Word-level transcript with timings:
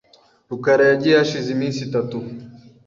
rukara 0.49 0.83
yagiye 0.91 1.15
hashize 1.19 1.47
iminsi 1.55 1.79
itatu. 1.87 2.17